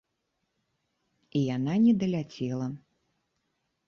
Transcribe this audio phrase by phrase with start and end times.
[1.39, 2.67] І яна не даляцела.